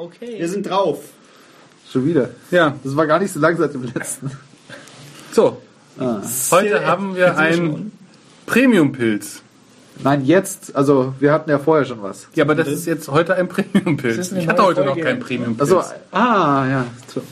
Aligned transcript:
Okay. 0.00 0.38
Wir 0.38 0.48
sind 0.48 0.66
drauf. 0.68 0.98
Schon 1.92 2.06
wieder. 2.06 2.30
Ja, 2.50 2.74
Das 2.82 2.96
war 2.96 3.06
gar 3.06 3.18
nicht 3.18 3.34
so 3.34 3.40
lang 3.40 3.58
seit 3.58 3.74
dem 3.74 3.82
letzten. 3.82 4.30
so. 5.30 5.58
Heute 6.50 6.86
haben 6.86 7.14
wir 7.16 7.36
einen 7.36 7.92
Premium-Pilz. 8.46 9.42
Nein, 10.02 10.24
jetzt, 10.24 10.74
also 10.74 11.12
wir 11.20 11.30
hatten 11.30 11.50
ja 11.50 11.58
vorher 11.58 11.84
schon 11.84 12.02
was. 12.02 12.28
Ja, 12.34 12.44
aber 12.44 12.54
das 12.54 12.68
ist 12.68 12.86
jetzt 12.86 13.08
heute 13.08 13.34
ein 13.34 13.48
Premium-Pilz. 13.48 14.32
Ich 14.32 14.48
hatte 14.48 14.62
heute 14.62 14.80
noch 14.80 14.94
Folge. 14.94 15.02
keinen 15.02 15.20
Premium-Pilz. 15.20 15.70
Also, 15.70 15.82
ah, 16.12 16.66
ja. 16.66 16.86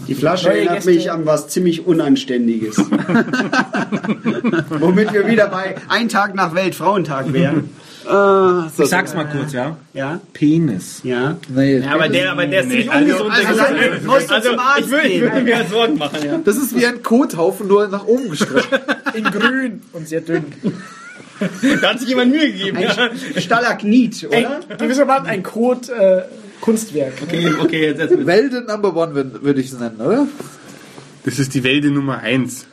Die 0.06 0.14
Flasche 0.14 0.48
Neue 0.48 0.56
erinnert 0.58 0.74
Gäste. 0.74 0.90
mich 0.90 1.10
an 1.10 1.24
was 1.24 1.48
ziemlich 1.48 1.86
Unanständiges. 1.86 2.76
Womit 4.68 5.14
wir 5.14 5.26
wieder 5.26 5.46
bei 5.48 5.76
ein 5.88 6.10
Tag 6.10 6.34
nach 6.34 6.54
Weltfrauentag 6.54 7.32
wären. 7.32 7.70
Ah, 8.08 8.70
Ich 8.78 8.88
sag's 8.88 9.14
mal 9.14 9.24
kurz, 9.28 9.52
ja. 9.52 9.76
Ja? 9.92 10.20
Penis. 10.32 11.00
Ja. 11.04 11.36
Nee, 11.48 11.78
Ja, 11.78 11.92
aber 11.94 12.08
der, 12.08 12.32
aber 12.32 12.46
der 12.46 12.62
ist 12.62 12.70
ziemlich 12.70 12.90
also- 12.90 13.24
ungesund. 13.24 13.46
also 13.46 13.62
also, 14.34 14.50
zum 14.50 14.58
Arzt 14.58 14.80
ich 14.80 14.90
würde, 14.90 15.08
ich 15.08 15.20
würde 15.20 15.40
mir 15.42 15.56
halt 15.56 15.68
Sorgen 15.70 15.98
machen, 15.98 16.18
ja. 16.24 16.40
das 16.44 16.56
ist 16.56 16.74
wie 16.78 16.86
ein 16.86 17.02
Kothaufen, 17.02 17.68
nur 17.68 17.88
nach 17.88 18.04
oben 18.06 18.30
gestreckt. 18.30 18.68
In 19.14 19.24
grün 19.24 19.82
und 19.92 20.08
sehr 20.08 20.20
dünn. 20.22 20.44
Da 21.80 21.90
hat 21.90 22.00
sich 22.00 22.08
jemand 22.08 22.32
Mühe 22.32 22.50
gegeben. 22.52 22.78
Ja. 22.80 22.96
Ein 23.34 23.40
Stalagnit, 23.42 24.26
Ein, 24.32 24.46
oder? 24.46 24.76
gewissermaßen 24.76 25.26
ein 25.26 25.42
Code 25.42 25.92
äh, 25.92 26.22
Kunstwerk. 26.60 27.12
Okay, 27.22 27.52
okay, 27.60 27.86
jetzt, 27.86 28.00
jetzt. 28.00 28.26
Welde 28.26 28.62
Number 28.62 28.96
One 28.96 29.12
würd- 29.14 29.42
würde 29.42 29.60
ich 29.60 29.68
es 29.70 29.78
nennen, 29.78 30.00
oder? 30.00 30.26
Das 31.24 31.38
ist 31.38 31.54
die 31.54 31.62
Welde 31.62 31.90
Nummer 31.92 32.18
1. 32.18 32.66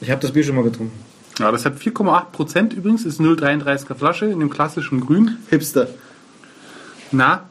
Ich 0.00 0.10
habe 0.10 0.20
das 0.20 0.32
Bier 0.32 0.44
schon 0.44 0.54
mal 0.54 0.62
getrunken. 0.64 0.92
Ja, 1.38 1.50
das 1.50 1.64
hat 1.64 1.76
4,8 1.78 2.26
Prozent 2.30 2.72
übrigens, 2.74 3.04
ist 3.04 3.20
0,33er 3.20 3.94
Flasche 3.94 4.26
in 4.26 4.40
dem 4.40 4.50
klassischen 4.50 5.00
Grün. 5.00 5.38
Hipster. 5.50 5.88
Na. 7.10 7.48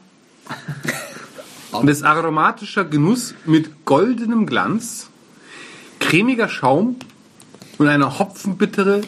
Und 1.72 1.86
das 1.88 1.98
ist 1.98 2.02
aromatischer 2.04 2.84
Genuss 2.84 3.34
mit 3.44 3.84
goldenem 3.84 4.46
Glanz, 4.46 5.08
cremiger 6.00 6.48
Schaum 6.48 6.96
und 7.78 7.88
einer 7.88 8.18
Hopfenbittere 8.18 9.02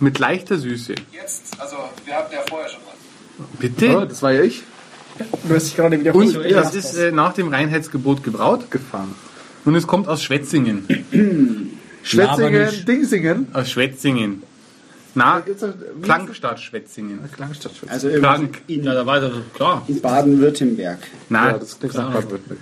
mit 0.00 0.18
leichter 0.18 0.58
Süße. 0.58 0.94
Jetzt, 1.12 1.58
also 1.60 1.76
wir 2.04 2.14
hatten 2.14 2.32
ja 2.34 2.40
vorher 2.48 2.68
schon 2.68 2.80
was. 2.86 3.58
Bitte? 3.58 3.96
Oh, 3.98 4.04
das 4.04 4.22
war 4.22 4.32
ja 4.32 4.42
ich. 4.42 4.62
Du 5.44 5.54
hast 5.54 5.66
dich 5.66 5.76
gerade 5.76 5.98
wieder 6.00 6.14
Und 6.14 6.36
hoch- 6.36 6.42
das 6.50 6.74
ist 6.74 6.94
äh, 6.94 7.10
nach 7.12 7.32
dem 7.34 7.48
Reinheitsgebot 7.48 8.22
gebraut 8.22 8.70
Gefahren. 8.70 9.14
und 9.64 9.74
es 9.74 9.86
kommt 9.86 10.08
aus 10.08 10.22
Schwetzingen. 10.22 10.86
Schwetzingen. 12.02 12.84
Dingsingen. 12.86 13.46
Aus 13.54 13.70
Schwetzingen. 13.70 14.42
Na, 15.14 15.42
Klangstadt 16.02 16.60
Schwetzingen. 16.60 17.18
Klangstadt 17.32 17.72
Schwetzingen. 17.76 17.92
Also 17.92 18.20
Krank. 18.20 18.62
in, 18.68 18.84
Ja, 18.84 18.94
da 18.94 19.04
war 19.06 19.20
er 19.22 19.32
klar. 19.54 19.82
in 19.88 20.00
Baden-Württemberg. 20.00 20.98
Na, 21.28 21.50
Ja, 21.50 21.58
das 21.58 21.78
klingt 21.78 21.94
nach 21.96 22.12
Baden-Württemberg. 22.12 22.60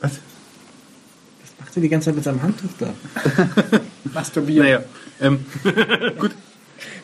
was? 0.00 0.10
Was 0.10 1.50
macht 1.60 1.76
er 1.76 1.82
die 1.82 1.88
ganze 1.88 2.06
Zeit 2.06 2.14
mit 2.16 2.24
seinem 2.24 2.42
Handtuch 2.42 2.70
da? 2.78 2.92
masturbieren. 4.12 4.64
Naja, 4.66 4.82
ähm, 5.20 5.44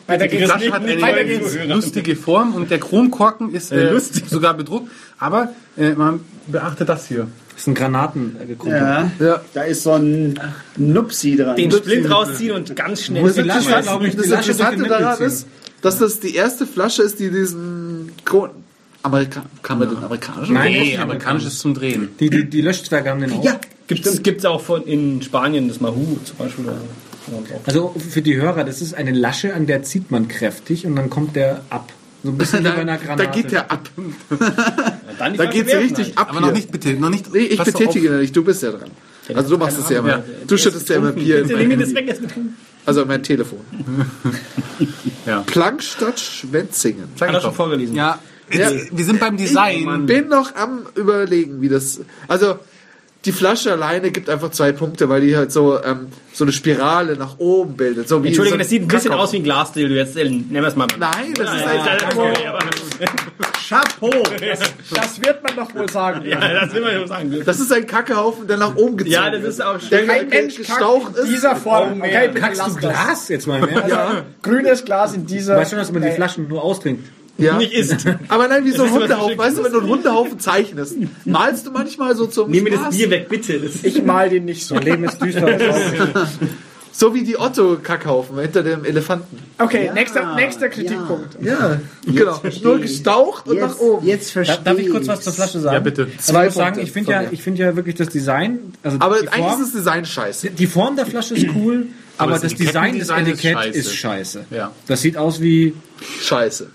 Weiter 0.07 0.27
Die 0.27 0.37
geht's. 0.37 0.51
Flasche 0.51 0.71
hat 0.73 0.83
Weiter 0.85 1.05
eine 1.05 1.25
geht's. 1.25 1.57
lustige 1.67 2.15
Form 2.15 2.55
und 2.55 2.69
der 2.71 2.79
Kronkorken 2.79 3.53
ist 3.53 3.71
äh, 3.71 3.97
sogar 4.27 4.53
bedruckt. 4.53 4.89
Aber 5.19 5.49
äh, 5.77 5.91
man 5.91 6.21
beachte 6.47 6.85
das 6.85 7.07
hier. 7.07 7.27
Das 7.51 7.61
ist 7.61 7.67
ein 7.67 7.75
Granaten 7.75 8.35
äh. 8.65 8.69
Ja. 8.69 9.11
Ja. 9.19 9.41
Da 9.53 9.61
ist 9.63 9.83
so 9.83 9.91
ein 9.93 10.39
Nupsi 10.75 11.37
dran. 11.37 11.55
Den 11.55 11.71
Splint 11.71 12.09
rausziehen 12.09 12.55
und 12.55 12.75
ganz 12.75 13.03
schnell. 13.03 13.23
Das 13.23 13.35
die 13.35 13.41
Lasche, 13.41 13.81
glaub 13.83 14.03
ich, 14.03 14.15
das 14.15 14.23
die 14.25 14.29
Lasche 14.31 14.53
durch 14.55 14.59
Interessante 14.59 14.89
daran 14.89 15.17
ziehen. 15.17 15.25
ist, 15.27 15.47
dass 15.81 15.99
das 15.99 16.19
die 16.19 16.35
erste 16.35 16.65
Flasche 16.65 17.03
ist, 17.03 17.19
die 17.19 17.29
diesen 17.29 18.11
Kron 18.25 18.49
Amerika 19.03 19.43
kann 19.61 19.79
man 19.79 19.89
den 19.89 19.97
amerikanischen? 19.97 20.53
Nein. 20.53 20.71
Nee, 20.71 20.97
amerikanisches 20.97 21.59
zum 21.59 21.73
Drehen. 21.73 22.09
Die, 22.19 22.29
die, 22.29 22.49
die 22.49 22.61
Löschzwerge 22.61 23.09
haben 23.09 23.19
den 23.21 23.33
auch. 23.33 23.43
ja, 23.43 23.59
Gibt's, 23.87 24.23
gibt's 24.23 24.45
auch 24.45 24.61
von 24.61 24.83
in 24.85 25.21
Spanien 25.21 25.67
das 25.67 25.81
Mahu 25.81 26.17
zum 26.23 26.37
Beispiel. 26.37 26.65
Oder 26.65 26.75
so. 26.75 26.79
Und 26.81 26.87
auch. 26.87 27.12
Also 27.65 27.95
für 28.09 28.21
die 28.21 28.35
Hörer, 28.35 28.63
das 28.63 28.81
ist 28.81 28.93
eine 28.93 29.11
Lasche, 29.11 29.53
an 29.53 29.65
der 29.65 29.83
zieht 29.83 30.11
man 30.11 30.27
kräftig 30.27 30.85
und 30.85 30.95
dann 30.95 31.09
kommt 31.09 31.35
der 31.35 31.61
ab. 31.69 31.91
So 32.23 32.29
ein 32.29 32.37
bisschen 32.37 32.59
wie 32.63 32.69
bei 32.69 32.75
einer 32.75 32.97
Da, 32.97 33.03
Granate. 33.03 33.23
da 33.25 33.31
geht 33.31 33.51
der 33.51 33.71
ab. 33.71 33.89
Dann 35.19 35.33
die 35.33 35.37
Da 35.37 35.45
geht's 35.45 35.67
werfen 35.67 35.83
richtig 35.83 36.05
halt. 36.07 36.17
ab. 36.17 36.29
Aber 36.31 36.39
noch 36.41 36.47
hier. 36.47 36.55
nicht 36.55 36.71
bitte, 36.71 36.93
noch 36.93 37.09
nicht. 37.09 37.31
Nee, 37.33 37.39
ich 37.39 37.57
Pass 37.57 37.71
betätige 37.71 38.11
nicht, 38.11 38.35
du 38.35 38.43
bist 38.43 38.63
ja 38.63 38.71
dran. 38.71 38.89
Also 39.33 39.51
du 39.51 39.57
machst 39.57 39.77
es 39.77 39.89
ja 39.89 39.99
immer. 39.99 40.23
Du 40.47 40.57
schüttest 40.57 40.87
ja 40.89 40.95
immer 40.97 41.11
Bier 41.11 41.45
also 42.85 43.01
in 43.01 43.07
mein 43.07 43.23
Telefon. 43.23 43.59
Ja. 45.25 45.41
Plankstadt 45.45 46.19
Schwetzingen. 46.19 47.05
Sag 47.15 47.29
Hat 47.29 47.35
er 47.35 47.37
ich 47.39 47.43
schon 47.45 47.53
vorgelesen. 47.53 47.95
Ja, 47.95 48.19
jetzt, 48.51 48.97
wir 48.97 49.05
sind 49.05 49.21
beim 49.21 49.35
Ich 49.35 49.43
Design. 49.43 50.05
bin 50.05 50.27
noch 50.27 50.53
am 50.55 50.81
überlegen, 50.95 51.61
wie 51.61 51.69
das. 51.69 52.01
Also 52.27 52.59
die 53.25 53.31
Flasche 53.31 53.71
alleine 53.71 54.11
gibt 54.11 54.29
einfach 54.29 54.51
zwei 54.51 54.71
Punkte, 54.71 55.07
weil 55.09 55.21
die 55.21 55.35
halt 55.37 55.51
so 55.51 55.79
so 56.33 56.43
eine 56.45 56.51
Spirale 56.51 57.15
nach 57.15 57.37
oben 57.37 57.75
bildet. 57.77 58.09
So 58.09 58.23
wie 58.23 58.27
Entschuldigung, 58.29 58.57
so 58.57 58.63
das 58.63 58.69
sieht 58.69 58.81
ein 58.81 58.87
bisschen 58.87 59.11
Kakao. 59.11 59.23
aus 59.23 59.33
wie 59.33 59.37
ein 59.37 59.43
Glasdildo. 59.43 59.93
Jetzt 59.95 60.17
äh, 60.17 60.23
nehmen 60.25 60.49
wir 60.51 60.63
es 60.65 60.75
mal. 60.75 60.87
Nein, 60.97 61.33
das 61.35 61.53
ist 61.53 61.61
Ja, 61.61 61.67
ein 61.67 61.77
ja, 61.77 61.93
okay, 62.07 62.47
aber- 62.47 62.59
Chapeau. 63.67 64.11
Das 64.93 65.21
wird 65.21 65.43
man 65.43 65.55
doch 65.55 65.73
wohl 65.75 65.89
sagen. 65.89 66.25
Ja, 66.25 66.39
das 66.39 66.73
will 66.73 66.81
man 66.81 67.07
sagen. 67.07 67.41
Das 67.45 67.59
ist 67.59 67.71
ein 67.71 67.87
Kackehaufen, 67.87 68.47
der 68.47 68.57
nach 68.57 68.75
oben 68.75 68.97
gezogen 68.97 69.11
Ja, 69.13 69.29
das 69.29 69.41
wird. 69.41 69.51
ist 69.53 69.61
auch 69.63 69.77
Der 69.89 69.97
schön. 69.99 70.07
Kein 70.07 70.29
Mensch 70.29 70.55
gestaucht 70.57 71.05
kackt 71.05 71.17
in 71.19 71.23
ist. 71.25 71.31
dieser 71.33 71.55
Form. 71.55 72.01
Okay, 72.01 72.29
Kackst 72.33 72.61
du. 72.67 72.75
Glas 72.75 73.29
jetzt 73.29 73.47
mal 73.47 73.61
mehr? 73.61 73.85
Ja. 73.87 74.23
Grünes 74.41 74.83
Glas 74.85 75.13
in 75.13 75.25
dieser. 75.25 75.55
Weißt 75.57 75.71
du, 75.71 75.75
dass 75.77 75.91
man 75.91 76.01
die. 76.01 76.11
Flaschen 76.11 76.47
nur 76.47 76.63
austrinkt? 76.63 77.07
Ja. 77.37 77.57
Nicht 77.57 77.73
isst. 77.73 78.05
Aber 78.27 78.47
nein, 78.47 78.63
wie 78.63 78.71
so 78.71 78.83
ein 78.83 78.91
Hundehaufen. 78.91 79.37
Weißt 79.37 79.57
du, 79.57 79.63
wenn 79.63 79.71
du 79.71 79.79
einen 79.79 79.89
Hundehaufen 79.89 80.39
zeichnest, 80.39 80.95
malst 81.25 81.65
du 81.65 81.71
manchmal 81.71 82.15
so 82.15 82.27
zum 82.27 82.51
Nimm 82.51 82.63
mir 82.65 82.71
das? 82.71 82.95
Bier 82.95 83.09
weg, 83.09 83.27
bitte. 83.27 83.59
Das 83.59 83.83
Ich 83.83 84.03
mal 84.03 84.29
den 84.29 84.45
nicht 84.45 84.65
so. 84.65 84.75
Leben 84.75 85.03
ist 85.03 85.19
düster. 85.19 85.57
So 86.95 87.15
wie 87.15 87.23
die 87.23 87.39
Otto-Kackhaufen 87.39 88.37
hinter 88.37 88.61
dem 88.61 88.85
Elefanten. 88.85 89.39
Okay, 89.57 89.89
nächster, 89.95 90.35
nächster 90.35 90.69
Kritikpunkt. 90.69 91.37
Ja, 91.41 91.79
genau. 92.05 92.39
Nur 92.61 92.77
gestaucht 92.79 93.47
und 93.47 93.59
nach 93.59 93.69
Jetzt, 93.69 93.81
oben. 93.81 94.05
jetzt 94.07 94.31
verstehe 94.31 94.59
Darf 94.63 94.77
ich 94.77 94.91
kurz 94.91 95.07
was 95.07 95.21
zur 95.21 95.33
Flasche 95.33 95.59
sagen? 95.59 95.73
Ja, 95.73 95.79
bitte. 95.79 96.03
Also 96.03 96.13
ich 96.13 96.21
Zwei 96.21 96.45
muss 96.45 96.53
sagen, 96.53 96.79
ich 96.79 96.91
finde 96.91 97.11
ja, 97.11 97.23
ich 97.31 97.41
finde 97.41 97.63
ja 97.63 97.75
wirklich 97.75 97.95
das 97.95 98.09
Design, 98.09 98.59
also 98.83 98.97
Aber 98.99 99.19
die 99.19 99.27
eigentlich 99.27 99.43
Form, 99.43 99.61
ist 99.63 99.73
das 99.73 99.81
Design 99.81 100.05
scheiße. 100.05 100.49
die 100.51 100.67
Form 100.67 100.95
der 100.95 101.07
Flasche 101.07 101.33
ist 101.33 101.47
cool, 101.55 101.87
aber, 102.19 102.33
das 102.33 102.41
das 102.41 102.53
Design 102.53 102.99
des 102.99 103.09
Etikettendesign 103.09 103.71
ist 103.73 103.73
scheiße. 103.73 103.79
ist 103.79 103.95
scheiße. 103.95 104.45
Ja. 104.51 104.71
Das 104.85 105.01
sieht 105.01 105.17
aus 105.17 105.41
wie 105.41 105.73
Scheiße. 106.21 106.69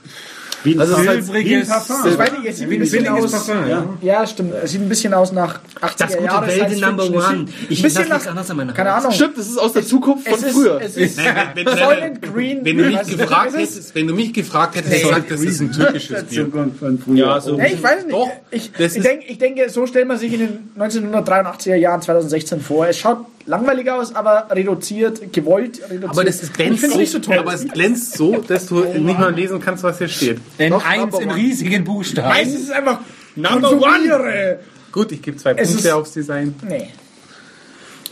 Wie 0.65 0.75
ein 0.75 0.81
Also 0.81 0.95
es 0.95 1.01
ist 1.01 1.09
halt 1.09 1.25
silbriges, 1.25 1.69
Ich 1.69 2.19
weiß 2.19 2.33
nicht, 2.33 2.45
es 2.47 2.59
sieht 2.59 2.71
ein 2.71 2.79
bisschen 2.79 3.09
aus. 3.09 3.31
Parfum. 3.31 3.69
Ja. 3.69 3.87
Ja, 4.03 4.27
stimmt. 4.27 4.55
Es 4.63 4.71
sieht 4.73 4.81
ein 4.81 4.89
bisschen 4.89 5.15
aus 5.15 5.33
nach 5.33 5.61
80er 5.81 5.97
Das 5.99 6.13
gute 6.17 6.25
Jahre 6.25 6.47
Welt 6.47 6.81
Number. 6.81 7.05
One. 7.05 7.47
Ich 7.69 7.81
ein 7.81 7.83
bisschen 7.83 8.09
nach, 8.09 8.15
nichts 8.17 8.27
anderes 8.27 8.51
an 8.51 8.57
meiner 8.57 8.73
keine 8.73 8.93
Ahnung. 8.93 9.13
Stimmt, 9.13 9.39
das 9.39 9.49
ist 9.49 9.59
aus 9.59 9.73
der 9.73 9.85
Zukunft 9.85 10.29
von 10.29 10.43
ist, 10.43 10.53
früher. 10.53 10.81
es 10.83 10.97
ist 10.97 11.19
wenn, 11.19 11.67
Soylent 11.67 12.23
Green. 12.23 12.65
wenn, 12.65 12.79
du 12.79 12.85
mich 12.85 13.03
gefragt 13.03 13.57
hättest, 13.57 13.95
wenn 13.95 14.07
du 14.07 14.15
mich 14.15 14.33
gefragt 14.33 14.77
hättest, 14.77 14.95
hätte 14.95 15.03
ich 15.03 15.09
gesagt, 15.09 15.31
das 15.31 15.41
ist 15.41 15.61
ein 15.61 15.73
türkisches 15.73 16.25
Bier. 16.25 16.45
Zukunft 16.45 16.79
von 16.79 16.99
früher. 16.99 17.17
Ja, 17.17 17.41
so. 17.41 17.59
Ich 17.59 17.83
weiß 17.83 18.07
nicht. 18.07 18.13
Doch, 18.13 18.31
ich 18.51 19.39
denke, 19.39 19.71
so 19.71 19.87
stellt 19.87 20.09
man 20.09 20.19
sich 20.19 20.33
in 20.33 20.41
den 20.41 20.71
1983er 20.79 21.77
Jahren 21.77 22.03
2016 22.03 22.61
vor. 22.61 22.87
Es 22.89 22.99
schaut 22.99 23.27
langweilig 23.49 23.91
aus, 23.91 24.15
aber 24.15 24.47
reduziert, 24.51 25.33
gewollt 25.33 25.81
reduziert. 25.83 26.11
Aber 26.11 26.25
das 26.25 26.37
ist 26.43 26.51
ich 26.51 26.53
glänzt 26.53 26.81
finde 26.81 26.87
es 26.87 26.93
so, 26.93 26.99
nicht 26.99 27.13
so 27.13 27.19
toll. 27.19 27.39
aber 27.39 27.55
es 27.55 27.67
glänzt 27.67 28.17
so, 28.17 28.37
dass 28.47 28.67
du 28.67 28.81
nicht 28.85 29.19
mal 29.19 29.35
lesen 29.35 29.61
kannst, 29.61 29.83
was 29.83 29.99
hier 29.99 30.09
steht. 30.09 30.39
N1 30.59 30.99
Number 30.99 31.21
in 31.23 31.29
one. 31.31 31.37
riesigen 31.37 31.85
Buchstaben. 31.85 32.29
Nein, 32.29 32.47
es 32.47 32.55
ist 32.55 32.71
einfach 32.71 33.01
Number 33.35 33.71
konsumiere. 33.71 34.61
Gut, 34.93 35.13
ich 35.13 35.23
gebe 35.23 35.37
zwei 35.37 35.53
Es 35.53 35.73
Punkte 35.73 35.95
aufs 35.95 36.13
Design. 36.13 36.55
Nee. 36.67 36.89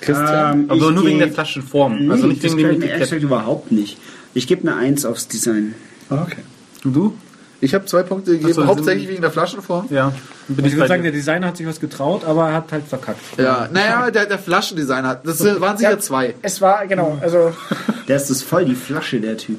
Christian. 0.01 0.61
Ähm, 0.61 0.71
Aber 0.71 0.89
ich 0.89 0.95
nur 0.95 1.07
wegen 1.07 1.19
der 1.19 1.33
Flaschenform. 1.33 2.11
Also 2.11 2.27
Nee, 2.27 2.33
nicht 2.33 2.45
das 2.45 2.57
wegen 2.57 2.69
dem 2.81 2.83
Etikett. 2.83 3.23
überhaupt 3.23 3.73
nicht. 3.73 3.99
Ich 4.35 4.47
gebe 4.47 4.69
eine 4.69 4.79
1 4.79 5.05
aufs 5.07 5.29
Design. 5.29 5.75
Okay. 6.11 6.43
Und 6.85 6.93
du? 6.95 7.17
Ich 7.61 7.75
habe 7.75 7.87
zwei 7.87 8.03
Punkte 8.03 8.33
gegeben, 8.33 8.53
so, 8.53 8.67
hauptsächlich 8.67 9.09
wegen 9.09 9.23
der 9.23 9.31
Flaschenform. 9.31 9.87
Ja. 9.91 10.13
Bin 10.49 10.65
Ich 10.65 10.73
ich 10.73 10.77
würde 10.79 10.89
sagen, 10.89 11.03
dir. 11.03 11.11
der 11.11 11.19
Designer 11.19 11.49
hat 11.49 11.57
sich 11.57 11.67
was 11.67 11.81
getraut, 11.81 12.25
aber 12.25 12.49
er 12.49 12.55
hat 12.55 12.71
halt 12.73 12.85
verkackt. 12.87 13.19
Ja, 13.37 13.69
naja, 13.73 14.11
der, 14.11 14.27
der 14.27 14.39
Flaschendesigner 14.39 15.09
hat. 15.09 15.27
Das 15.27 15.43
waren 15.61 15.77
sicher 15.77 15.99
zwei. 15.99 16.35
Es 16.43 16.61
war, 16.61 16.87
genau, 16.87 17.19
also 17.21 17.53
Der 18.09 18.15
ist 18.19 18.31
das 18.31 18.41
voll 18.43 18.65
die 18.65 18.77
Flasche, 18.77 19.21
der 19.21 19.37
Typ. 19.37 19.59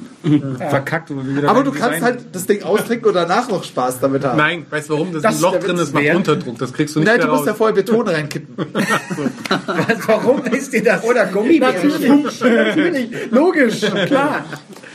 Verkackt. 0.70 1.10
wir 1.10 1.36
wieder 1.36 1.50
Aber 1.50 1.62
du 1.64 1.70
kannst 1.70 1.96
Design 1.96 2.02
halt 2.02 2.20
das 2.32 2.46
Ding 2.46 2.62
austrinken 2.62 3.08
und 3.08 3.14
danach 3.14 3.46
noch 3.50 3.62
Spaß 3.62 4.00
damit 4.00 4.24
haben. 4.24 4.38
Nein, 4.38 4.64
weißt 4.70 4.88
du 4.88 4.94
warum? 4.94 5.12
Das, 5.12 5.20
Das 5.22 5.34
ist 5.34 5.44
ein 5.44 5.52
Loch 5.52 5.58
drin, 5.60 5.76
das 5.76 5.92
macht? 5.92 6.14
Unterdruck. 6.14 6.56
Das 6.58 6.72
kriegst 6.72 6.96
du 6.96 7.00
nicht 7.00 7.08
Nein, 7.08 7.18
mehr 7.18 7.26
du 7.26 7.32
musst 7.32 7.44
ja 7.44 7.50
raus. 7.52 7.58
vorher 7.58 7.74
Beton 7.74 8.08
reinkippen. 8.08 8.56
warum 10.06 10.44
ist 10.46 10.72
dir 10.72 10.82
das? 10.82 11.04
Oder 11.04 11.26
Gummibärchen. 11.26 12.22
Natürlich, 12.40 13.10
logisch, 13.30 13.80
klar. 14.06 14.44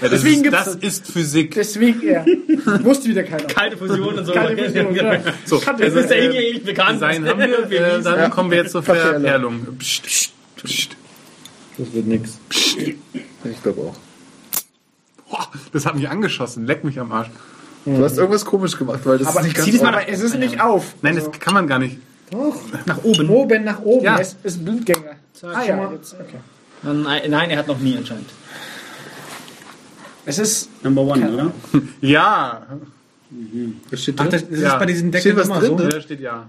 Ja, 0.01 0.09
das, 0.09 0.09
Deswegen 0.21 0.37
ist, 0.37 0.43
gibt's- 0.43 0.65
das 0.65 0.75
ist 0.75 1.07
Physik. 1.11 1.53
Deswegen, 1.55 2.01
ja. 2.01 2.25
Wusste 2.83 3.07
wieder 3.09 3.23
keiner. 3.23 3.43
Kalte 3.45 3.77
Fusion 3.77 4.17
und 4.17 4.25
so. 4.25 4.33
Kalte 4.33 4.63
Fusion, 4.65 4.95
ja. 4.95 5.19
So, 5.45 5.59
Kannte 5.59 5.82
Das 5.85 5.95
also, 5.95 5.99
ist 5.99 6.09
ja 6.09 6.15
äh, 6.15 6.25
irgendwie 6.25 6.59
bekannt. 6.59 6.95
Design 6.95 7.27
haben 7.27 7.39
wir, 7.39 7.71
äh, 7.71 8.01
dann 8.01 8.31
kommen 8.31 8.51
wir 8.51 8.59
jetzt 8.59 8.71
zur 8.71 8.83
Verperlung. 8.83 9.77
Psst, 9.77 10.03
psst, 10.03 10.33
psst. 10.57 10.97
Das 11.77 11.93
wird 11.93 12.05
nix. 12.05 12.37
Ich 12.51 13.63
glaube 13.63 13.81
auch. 13.81 13.95
Boah, 15.29 15.47
das 15.71 15.85
hat 15.85 15.95
mich 15.95 16.07
angeschossen. 16.07 16.67
Leck 16.67 16.83
mich 16.83 16.99
am 16.99 17.11
Arsch. 17.11 17.29
Du 17.85 18.03
hast 18.03 18.17
irgendwas 18.17 18.45
komisch 18.45 18.77
gemacht, 18.77 19.01
weil 19.03 19.17
das 19.17 19.27
Aber 19.27 19.39
ist 19.39 19.45
nicht 19.45 19.55
ganz 19.55 19.65
zieh 19.65 19.73
das 19.73 19.81
mal, 19.81 19.93
aber 19.93 20.07
es 20.07 20.21
ist 20.21 20.37
nicht 20.37 20.61
auf. 20.61 20.93
Nein, 21.01 21.15
das 21.15 21.29
kann 21.31 21.53
man 21.53 21.67
gar 21.67 21.79
nicht. 21.79 21.97
Nach 22.85 23.03
oben. 23.03 23.29
Oben 23.29 23.63
nach 23.63 23.81
oben. 23.81 24.05
Ja. 24.05 24.19
Es 24.19 24.37
ist 24.43 24.59
ein 24.59 24.65
Blindgänger. 24.65 25.15
Ah 25.41 25.63
ja, 25.63 25.91
jetzt, 25.91 26.13
okay. 26.13 26.39
Nein, 26.81 27.29
nein, 27.29 27.49
er 27.49 27.57
hat 27.57 27.67
noch 27.67 27.79
nie 27.79 27.97
anscheinend. 27.97 28.29
Es 30.25 30.39
ist 30.39 30.69
Number 30.83 31.01
one, 31.01 31.33
oder? 31.33 31.51
Ja. 32.01 32.65
Was 33.91 34.01
steht 34.01 34.15
Ach, 34.17 34.23
drin? 34.27 34.31
das, 34.31 34.49
das 34.49 34.59
Ja. 34.59 34.73
ist 34.73 34.79
bei 34.79 34.85
diesen 34.85 35.09
Steht 35.09 35.25
Deckeln 35.25 35.37
was 35.37 35.45
immer 35.47 35.59
drin, 35.59 35.77
so. 35.77 35.83
ne? 35.83 35.89
Da 35.89 36.01
steht 36.01 36.19
ja. 36.21 36.47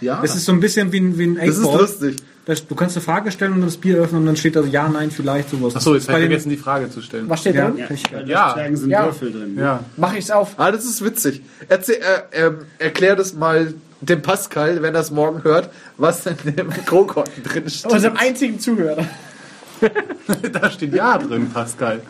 ja. 0.00 0.20
Das 0.22 0.34
ist 0.36 0.44
so 0.44 0.52
ein 0.52 0.60
bisschen 0.60 0.92
wie 0.92 1.00
ein, 1.00 1.18
wie 1.18 1.24
ein 1.26 1.34
das 1.36 1.58
ist 1.58 1.62
lustig. 1.64 2.16
Das, 2.46 2.66
du 2.66 2.74
kannst 2.74 2.94
eine 2.96 3.02
Frage 3.04 3.30
stellen 3.30 3.54
und 3.54 3.62
das 3.62 3.76
Bier 3.78 3.96
öffnen 3.98 4.20
und 4.20 4.26
dann 4.26 4.36
steht 4.36 4.54
da 4.56 4.62
ja, 4.62 4.86
nein, 4.88 5.10
vielleicht 5.10 5.48
sowas. 5.50 5.76
Achso, 5.76 5.94
jetzt 5.94 6.08
habe 6.08 6.18
ich 6.18 6.24
vergessen, 6.26 6.50
die 6.50 6.56
Frage 6.58 6.90
zu 6.90 7.00
stellen. 7.00 7.28
Was 7.28 7.40
steht 7.40 7.54
Ja. 7.54 7.70
drin? 7.70 7.86
Ja. 8.26 8.54
Sind 8.74 8.90
Ja. 8.90 9.04
Würfel 9.06 9.32
drin. 9.32 9.56
Ja. 9.58 9.80
Mach 9.96 10.14
ich's 10.14 10.30
auf. 10.30 10.54
Ah, 10.58 10.70
das 10.70 10.84
ist 10.84 11.02
witzig. 11.02 11.40
Erzähl, 11.68 11.96
äh, 12.32 12.46
ähm, 12.46 12.58
erklär 12.78 13.16
das 13.16 13.32
mal 13.32 13.72
dem 14.02 14.20
Pascal, 14.20 14.82
wenn 14.82 14.94
er 14.94 15.00
es 15.00 15.10
morgen 15.10 15.42
hört, 15.44 15.70
was 15.96 16.26
in 16.26 16.36
dem 16.54 16.68
Krokotten 16.68 17.42
drin 17.42 17.70
steht. 17.70 17.90
Unserem 17.90 18.16
einzigen 18.18 18.58
Zuhörer. 18.60 19.06
Da 20.52 20.70
steht 20.70 20.94
ja 20.94 21.18
drin, 21.18 21.50
Pascal. 21.50 22.00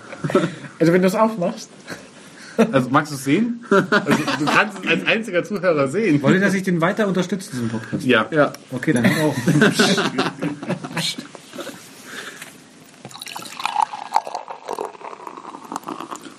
Also 0.78 0.92
wenn 0.92 1.02
du 1.02 1.08
es 1.08 1.14
aufmachst. 1.14 1.68
Also 2.72 2.88
magst 2.90 3.10
du 3.12 3.16
es 3.16 3.24
sehen? 3.24 3.64
Also, 3.70 4.22
du 4.38 4.44
kannst 4.44 4.78
es 4.84 4.90
als 4.90 5.06
einziger 5.06 5.42
Zuhörer 5.44 5.88
sehen. 5.88 6.22
wollt 6.22 6.34
ihr, 6.36 6.40
dass 6.40 6.54
ich 6.54 6.62
den 6.62 6.80
weiter 6.80 7.08
unterstütze, 7.08 7.50
diesen 7.50 7.68
Podcast? 7.68 8.04
Ja. 8.04 8.26
Ja. 8.30 8.52
Okay, 8.70 8.92
dann 8.92 9.04
hör 9.04 9.24
auf. 9.26 9.36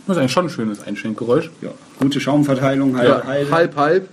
Das 0.08 0.18
ist 0.18 0.22
eigentlich 0.22 0.32
schon 0.32 0.46
ein 0.46 0.50
schönes 0.50 0.84
Einschenkgeräusch. 0.84 1.50
Ja. 1.62 1.72
Gute 2.00 2.20
Schaumverteilung, 2.20 2.96
halb, 2.98 3.10
Ja, 3.10 3.24
halb. 3.26 3.52
halb, 3.52 3.76
halb. 3.76 4.10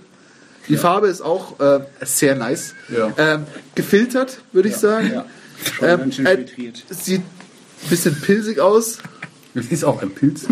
Die 0.69 0.77
Farbe 0.77 1.07
ist 1.07 1.21
auch 1.21 1.59
äh, 1.59 1.81
sehr 2.01 2.35
nice. 2.35 2.73
Ja. 2.89 3.11
Ähm, 3.17 3.43
gefiltert, 3.75 4.41
würde 4.53 4.69
ich 4.69 4.77
sagen. 4.77 5.11
Ja. 5.13 5.25
Schon 5.77 5.87
Ähm, 5.87 5.99
ganz 5.99 6.15
schön 6.15 6.25
äh, 6.25 6.35
filtriert. 6.37 6.83
es 6.89 7.05
sieht 7.05 7.21
ein 7.21 7.89
bisschen 7.89 8.19
pilzig 8.19 8.59
aus. 8.59 8.99
Das 9.53 9.65
ist 9.69 9.83
auch 9.83 10.01
ein 10.01 10.11
Pilz. 10.11 10.47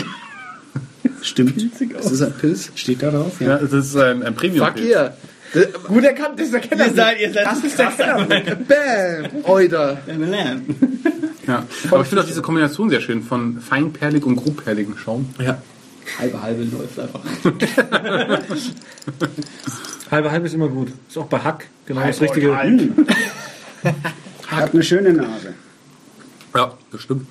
Stimmt. 1.22 1.62
Es 2.00 2.12
ist 2.12 2.22
ein 2.22 2.34
Pilz. 2.34 2.72
Steht 2.76 3.02
da 3.04 3.12
drauf? 3.12 3.40
Ja, 3.40 3.58
es 3.58 3.72
ist 3.72 3.96
ein, 3.96 4.24
ein 4.24 4.36
premium 4.36 4.66
Fuck 4.68 4.80
yeah. 4.80 5.14
Äh, 5.54 5.66
Gut 5.88 6.04
erkannt, 6.04 6.40
das 6.40 6.46
ist 6.48 6.54
der 6.54 6.62
Kenner. 6.62 6.88
Ihr 6.88 6.94
seid- 6.94 7.20
ihr 7.20 7.34
seid 7.34 7.46
das 7.46 7.64
ist 7.64 7.78
der 7.78 7.88
Kenner. 7.88 8.26
Bam! 8.26 9.44
Oida. 9.44 9.98
Ja. 11.48 11.66
Aber 11.90 12.02
ich 12.02 12.08
finde 12.08 12.24
auch 12.24 12.28
diese 12.28 12.42
Kombination 12.42 12.90
sehr 12.90 13.02
schön 13.02 13.24
von 13.24 13.60
feinperlig 13.60 14.26
und 14.26 14.36
grobperligen 14.38 14.98
Schaum. 14.98 15.30
Ja. 15.40 15.62
Halbe, 16.20 16.42
halbe 16.42 16.64
läuft 16.64 17.00
einfach. 17.00 17.22
halbe, 20.12 20.32
halbe 20.32 20.48
ist 20.48 20.54
immer 20.54 20.68
gut. 20.70 20.90
Ist 21.08 21.18
auch 21.18 21.28
bei 21.28 21.40
Hack 21.40 21.68
genau 21.86 22.02
das 22.06 22.22
richtige. 22.22 22.56
Hat 22.56 22.66
eine 24.74 24.84
schöne 24.84 25.14
Nase. 25.14 25.54
Ja, 26.56 26.74
das 26.92 27.02
stimmt. 27.02 27.28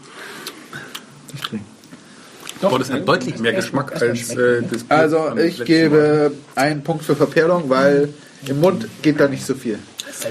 Doch, 2.60 2.78
das 2.78 2.90
hat 2.90 3.08
deutlich 3.08 3.38
mehr 3.38 3.52
Geschmack 3.52 4.00
als 4.00 4.30
äh, 4.34 4.62
das 4.70 4.84
Bier 4.84 4.96
Also 4.96 5.36
ich 5.36 5.64
gebe 5.64 6.32
einen 6.54 6.82
Punkt 6.82 7.04
für 7.04 7.16
Verperlung, 7.16 7.68
weil 7.68 8.10
im 8.46 8.60
Mund 8.60 8.86
geht 9.02 9.20
da 9.20 9.28
nicht 9.28 9.44
so 9.44 9.54
viel. 9.54 9.78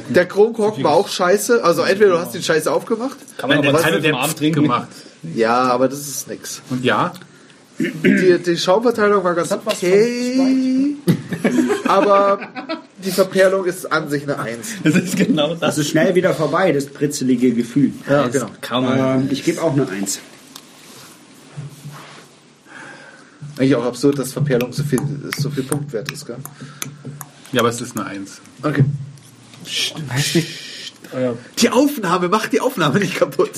Der 0.10 0.26
Kronkorken 0.26 0.84
war 0.84 0.94
auch 0.94 1.08
scheiße. 1.08 1.64
Also 1.64 1.84
entweder 1.84 2.12
du 2.12 2.20
hast 2.20 2.34
den 2.34 2.44
Scheiße 2.44 2.72
aufgemacht. 2.72 3.18
Kann 3.38 3.50
man 3.50 3.60
Mal. 3.60 3.70
aber 3.70 3.84
hat 3.84 4.04
dem 4.04 4.16
Abend 4.16 4.38
trinken. 4.38 4.64
gemacht. 4.64 4.90
Ja, 5.36 5.64
aber 5.64 5.88
das 5.88 6.00
ist 6.00 6.28
nix. 6.28 6.62
Und 6.70 6.84
ja, 6.84 7.14
Die, 7.80 8.38
die 8.46 8.58
Schaumverteilung 8.58 9.24
war 9.24 9.36
ganz 9.36 9.52
okay. 9.54 10.96
Aber 11.88 12.40
die 13.04 13.12
Verperlung 13.12 13.66
ist 13.66 13.90
an 13.92 14.10
sich 14.10 14.24
eine 14.24 14.38
Eins. 14.38 14.74
Das 14.84 14.96
ist 14.96 15.16
genau 15.16 15.52
das. 15.52 15.60
Das 15.60 15.78
ist 15.78 15.90
schnell 15.90 16.14
wieder 16.14 16.34
vorbei, 16.34 16.74
das 16.74 16.88
britzelige 16.88 17.54
Gefühl. 17.54 17.94
Ja, 18.10 18.28
genau. 18.28 18.48
Kann 18.60 18.84
man. 18.84 19.22
Ähm, 19.22 19.28
ich 19.32 19.46
gebe 19.46 19.62
auch 19.62 19.74
eine 19.74 19.88
Eins. 19.88 20.20
Eigentlich 23.60 23.76
auch 23.76 23.84
absurd, 23.86 24.18
dass 24.18 24.32
Verperlung 24.32 24.72
so 24.72 24.84
viel, 24.84 25.02
so 25.38 25.50
viel 25.50 25.64
Punktwert 25.64 26.10
ist, 26.14 26.26
gell? 26.26 26.38
ja, 27.52 27.60
aber 27.60 27.68
es 27.68 27.82
ist 27.82 27.98
eine 27.98 28.06
Eins. 28.06 28.40
Okay. 28.64 28.86
Heißt 30.10 30.36
nicht, 30.36 30.48
Die 31.58 31.70
Aufnahme 31.70 32.30
macht 32.30 32.54
die 32.54 32.62
Aufnahme 32.62 33.00
nicht 33.00 33.16
kaputt. 33.16 33.52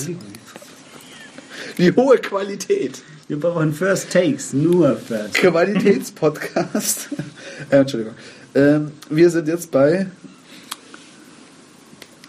Die 1.78 1.94
hohe 1.94 2.18
Qualität. 2.18 3.00
Wir 3.28 3.38
brauchen 3.38 3.72
First 3.72 4.10
Takes, 4.10 4.52
nur 4.52 4.96
First. 4.96 5.34
Qualitätspodcast. 5.34 7.10
äh, 7.70 7.76
Entschuldigung. 7.76 8.14
Ähm, 8.56 8.90
wir 9.08 9.30
sind 9.30 9.46
jetzt 9.46 9.70
bei 9.70 10.08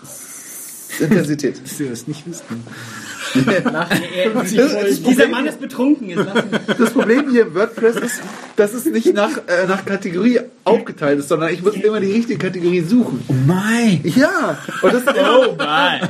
Intensität. 1.00 1.60
ihr 1.80 1.90
das 1.90 2.06
nicht 2.06 2.28
wisst. 4.86 5.08
Dieser 5.08 5.28
Mann 5.28 5.46
ist 5.46 5.60
betrunken. 5.60 6.10
Ihn. 6.10 6.26
Das 6.78 6.92
Problem 6.92 7.30
hier 7.30 7.44
im 7.44 7.56
WordPress 7.56 7.96
ist, 7.98 8.22
dass 8.56 8.74
es 8.74 8.86
nicht 8.86 9.14
nach, 9.14 9.38
äh, 9.48 9.68
nach 9.68 9.86
Kategorie 9.86 10.40
aufgeteilt 10.64 11.20
ist, 11.20 11.30
sondern 11.30 11.54
ich 11.54 11.64
muss 11.64 11.76
immer 11.76 12.00
die 12.00 12.12
richtige 12.12 12.40
Kategorie 12.40 12.82
suchen. 12.82 13.24
Oh 13.28 13.34
mein! 13.46 14.02
Ja, 14.04 14.58
und 14.82 14.94
das 14.94 15.04
sind 15.04 15.18
immer, 15.18 15.40
Oh 15.50 15.56
nein. 15.58 16.02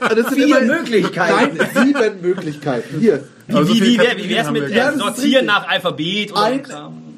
das 0.00 0.16
sind 0.28 0.34
Vier 0.34 0.58
immer 0.58 0.60
Möglichkeiten. 0.60 1.56
Nein, 1.56 1.68
sieben 1.86 2.20
Möglichkeiten. 2.20 3.00
Hier. 3.00 3.24
Aber 3.48 3.64
so 3.64 3.74
Wie, 3.74 3.80
wie, 3.80 3.98
wie 3.98 4.30
wär's 4.30 4.50
mit 4.50 4.70
äh, 4.70 4.88
ist 4.88 4.98
Sortieren 4.98 5.46
nach 5.46 5.68
Alphabet 5.68 6.32
oder 6.32 6.42
Ein, 6.44 6.62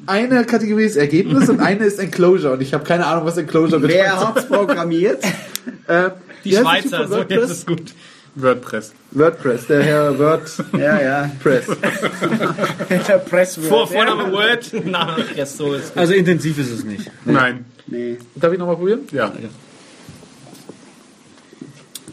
eine 0.05 0.45
Kategorie 0.45 0.83
ist 0.85 0.95
Ergebnis 0.97 1.49
und 1.49 1.59
eine 1.59 1.85
ist 1.85 1.99
Enclosure 1.99 2.53
und 2.53 2.61
ich 2.61 2.73
habe 2.73 2.83
keine 2.83 3.05
Ahnung, 3.05 3.25
was 3.25 3.37
Enclosure 3.37 3.79
bedeutet. 3.79 4.03
Wer 4.03 4.27
hat's 4.27 4.47
programmiert? 4.47 5.23
Äh, 5.87 6.09
Die 6.43 6.51
wie 6.51 6.55
Schweizer, 6.55 7.07
so 7.07 7.23
jetzt 7.23 7.51
ist 7.51 7.67
gut. 7.67 7.93
WordPress. 8.41 8.93
WordPress, 9.11 9.67
der 9.67 9.83
Herr 9.83 10.17
WordPress. 10.19 10.63
ja, 10.79 11.01
ja. 11.01 11.31
Der 12.89 13.17
Presswort. 13.19 13.67
Vor, 13.67 13.87
Vorname 13.87 14.31
Word, 14.31 14.71
Name 14.85 15.23
Press, 15.23 15.57
so 15.57 15.73
ist. 15.73 15.97
Also 15.97 16.13
intensiv 16.13 16.57
ist 16.59 16.71
es 16.71 16.83
nicht. 16.83 17.09
Nein. 17.25 17.65
Nee. 17.87 18.17
Darf 18.35 18.53
ich 18.53 18.59
nochmal 18.59 18.75
probieren? 18.75 19.01
Ja. 19.11 19.33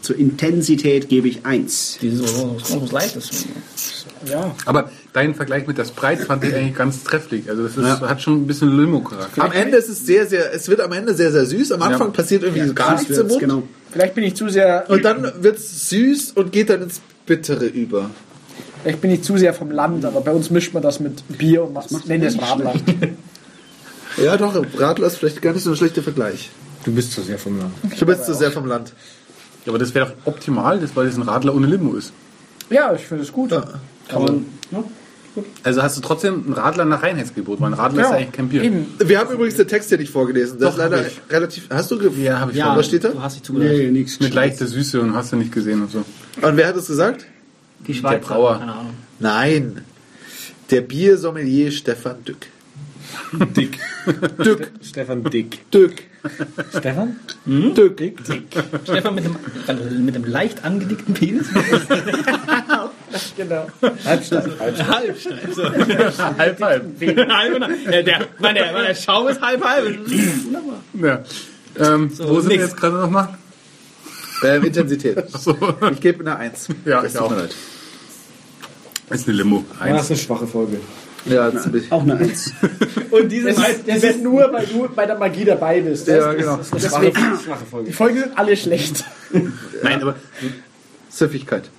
Zur 0.01 0.17
Intensität 0.17 1.09
gebe 1.09 1.27
ich 1.27 1.45
eins. 1.45 1.97
Dieses 2.01 2.31
so 2.31 2.87
leicht 2.91 3.15
ist. 3.15 3.47
Ja. 4.29 4.55
Aber 4.65 4.91
dein 5.13 5.35
Vergleich 5.35 5.67
mit 5.67 5.77
der 5.77 5.85
Sprite 5.85 6.25
fand 6.25 6.43
ich 6.43 6.53
eigentlich 6.55 6.75
ganz 6.75 7.03
trefflich. 7.03 7.49
Also 7.49 7.63
das 7.63 7.77
ist, 7.77 8.01
hat 8.01 8.21
schon 8.21 8.41
ein 8.41 8.47
bisschen 8.47 8.75
Limo-Charakter. 8.75 9.43
Am 9.43 9.51
Ende 9.51 9.77
ist 9.77 9.89
es 9.89 10.05
sehr, 10.05 10.25
sehr, 10.25 10.53
es 10.53 10.67
wird 10.67 10.81
am 10.81 10.91
Ende 10.91 11.13
sehr, 11.13 11.31
sehr 11.31 11.45
süß. 11.45 11.71
Am 11.73 11.81
Anfang 11.81 12.07
Ja. 12.07 12.13
passiert 12.13 12.43
irgendwie 12.43 12.73
gar 12.73 12.97
nichts 12.97 13.17
im 13.17 13.27
Mund. 13.27 13.39
Genau. 13.39 13.63
Vielleicht 13.95 14.13
bin 14.13 14.25
ich 14.25 14.35
zu 14.35 14.49
sehr, 14.49 14.83
Und 14.89 15.05
dann 15.05 15.31
wird 15.41 15.57
es 15.57 15.87
süß 15.89 16.33
und 16.33 16.51
geht 16.51 16.69
dann 16.69 16.81
ins 16.81 16.99
Bittere 17.25 17.63
über. 17.65 18.09
vielleicht 18.83 18.99
bin 18.99 19.09
ich 19.09 19.21
zu 19.21 19.37
sehr 19.37 19.53
vom 19.53 19.71
Land, 19.71 20.03
aber 20.03 20.19
bei 20.19 20.33
uns 20.33 20.49
mischt 20.49 20.73
man 20.73 20.83
das 20.83 20.99
mit 20.99 21.25
Bier 21.37 21.63
und 21.63 21.71
macht, 21.71 22.05
nennt 22.05 22.25
es 22.25 22.37
Radler. 22.37 22.73
Ja, 24.21 24.35
doch, 24.35 24.53
Radler 24.77 25.07
ist 25.07 25.15
vielleicht 25.15 25.41
gar 25.41 25.53
nicht 25.53 25.63
so 25.63 25.69
ein 25.69 25.77
schlechter 25.77 26.03
Vergleich. 26.03 26.49
Du 26.83 26.93
bist 26.93 27.13
zu 27.13 27.21
sehr 27.21 27.39
vom 27.39 27.57
Land. 27.57 27.71
Du 27.97 28.05
bist 28.05 28.25
zu 28.25 28.33
sehr 28.33 28.51
vom 28.51 28.65
Land. 28.65 28.91
Ja, 29.65 29.71
aber 29.71 29.79
das 29.79 29.95
wäre 29.95 30.07
doch 30.07 30.13
optimal, 30.33 30.81
weil 30.93 31.07
das 31.07 31.15
ein 31.15 31.21
Radler 31.21 31.55
ohne 31.55 31.67
Limo 31.67 31.93
ist. 31.95 32.11
Ja, 32.69 32.93
ich 32.93 33.07
finde 33.07 33.23
es 33.23 33.31
gut. 33.31 33.51
Kann 33.51 34.21
man. 34.21 34.45
Also 35.63 35.81
hast 35.81 35.97
du 35.97 36.01
trotzdem 36.01 36.45
ein 36.49 36.53
Radler 36.53 36.85
nach 36.85 37.03
Reinheitsgebot, 37.03 37.59
weil 37.59 37.71
ein 37.71 37.73
Radler 37.73 38.03
ist 38.03 38.09
ja 38.09 38.15
eigentlich 38.15 38.31
kein 38.31 38.49
Bier. 38.49 38.63
Eben. 38.63 38.87
Wir 38.99 39.19
haben 39.19 39.31
übrigens 39.33 39.55
den 39.55 39.67
Text 39.67 39.89
hier 39.89 39.97
nicht 39.97 40.11
vorgelesen. 40.11 40.59
Das 40.59 40.75
Doch, 40.75 40.83
ist 40.83 40.91
leider 40.91 41.05
relativ. 41.29 41.69
Hast 41.69 41.91
du 41.91 41.97
ge 41.97 42.11
Ja, 42.23 42.39
habe 42.39 42.51
ich 42.51 42.57
Ja. 42.57 42.75
Was 42.75 42.87
steht 42.87 43.03
da? 43.03 43.09
Du 43.09 43.21
hast 43.21 43.35
dich 43.35 43.43
zugehört. 43.43 43.77
Nee, 43.77 43.91
nichts. 43.91 44.19
Mit 44.19 44.33
leichter 44.33 44.67
Süße 44.67 45.01
und 45.01 45.13
hast 45.15 45.31
du 45.31 45.35
nicht 45.37 45.51
gesehen 45.51 45.81
und 45.81 45.91
so. 45.91 46.03
Und 46.41 46.57
wer 46.57 46.67
hat 46.67 46.75
es 46.75 46.87
gesagt? 46.87 47.25
Die 47.87 47.93
Schweizer. 47.93 48.19
Brauer. 48.25 48.59
Keine 48.59 48.73
Ahnung. 48.73 48.93
Nein. 49.19 49.81
Der 50.71 50.81
Biersommelier 50.81 51.71
Stefan 51.71 52.23
Dück. 52.23 52.47
Dick. 53.55 53.79
Dück. 54.43 54.71
Stefan 54.81 55.23
Dick. 55.23 55.69
Dück. 55.71 55.93
Stefan? 56.69 57.17
Dück. 57.45 58.13
Stefan 58.83 59.15
mit 59.15 59.25
einem, 59.67 60.05
mit 60.05 60.15
einem 60.15 60.25
leicht 60.25 60.63
angedickten 60.65 61.13
Penis. 61.13 61.47
Genau. 63.37 63.67
Halbstadt. 64.05 64.45
halb 64.59 65.17
So. 65.53 65.63
Halb, 66.37 66.61
halb. 66.61 66.61
halb. 66.61 67.01
Ja, 67.01 68.01
der, 68.01 68.27
mein, 68.39 68.55
der, 68.55 68.71
mein, 68.73 68.85
der 68.85 68.95
Schaum 68.95 69.27
ist 69.27 69.41
halb, 69.41 69.63
halb. 69.63 69.99
Ja. 70.93 71.23
Ähm, 71.77 72.09
So, 72.13 72.29
wo 72.29 72.39
sind 72.39 72.49
wir 72.51 72.57
nix. 72.57 72.69
jetzt 72.71 72.77
gerade 72.77 72.97
nochmal? 72.97 73.29
Ähm, 74.43 74.63
Intensität. 74.63 75.23
So. 75.39 75.57
Ich 75.91 75.99
gebe 76.01 76.19
eine 76.21 76.37
Eins. 76.37 76.67
Ja, 76.85 77.01
das 77.01 77.13
ich 77.13 77.19
auch. 77.19 77.31
leid. 77.31 77.53
Ist 79.09 79.27
eine 79.27 79.37
Limo. 79.37 79.63
Das 79.73 79.81
Eins. 79.81 80.01
ist 80.03 80.09
eine 80.11 80.19
schwache 80.19 80.47
Folge. 80.47 80.79
Ja, 81.25 81.49
das 81.51 81.65
ich. 81.67 81.91
Auch 81.91 82.03
eine 82.03 82.17
Eins. 82.17 82.51
Und 83.11 83.31
dieses 83.31 83.55
Das 83.55 83.69
ist, 83.69 83.87
das 83.87 84.03
ist 84.03 84.21
nur, 84.23 84.51
weil 84.53 84.65
du 84.67 84.87
bei 84.93 85.05
der 85.05 85.17
Magie 85.17 85.45
dabei 85.45 85.81
bist. 85.81 86.07
Das 86.07 86.15
Ja, 86.17 86.31
ist- 86.31 86.39
genau. 86.39 86.59
Deswegen, 86.73 87.15
Schwache 87.43 87.65
Folge. 87.69 87.87
die 87.87 87.93
Folgen 87.93 88.19
sind 88.19 88.37
alle 88.37 88.55
schlecht. 88.57 89.03
Nein, 89.83 90.01
aber 90.01 90.15
Süffigkeit. 91.09 91.69